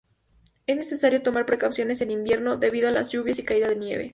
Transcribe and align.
Es 0.65 0.75
necesario 0.75 1.21
tomar 1.21 1.45
precauciones 1.45 2.01
en 2.01 2.09
invierno 2.09 2.57
debido 2.57 2.89
a 2.89 2.91
las 2.91 3.11
lluvias 3.11 3.37
y 3.37 3.43
caída 3.45 3.67
de 3.67 3.75
nieve. 3.75 4.09